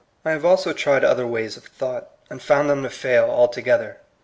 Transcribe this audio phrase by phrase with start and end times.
[0.25, 3.97] I have also tried other ways of thought, and found tliem to fail altogether.